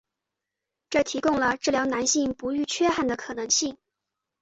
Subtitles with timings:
[0.89, 3.77] 这提供了治疗男性不育缺憾的可能性。